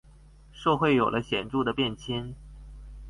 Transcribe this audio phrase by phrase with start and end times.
[0.51, 2.33] 社會有了顯著的變遷